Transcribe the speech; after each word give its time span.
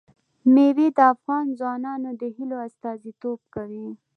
مېوې 0.53 0.87
د 0.97 0.99
افغان 1.13 1.45
ځوانانو 1.59 2.09
د 2.21 2.23
هیلو 2.35 2.57
استازیتوب 2.67 3.39
کوي. 3.53 3.87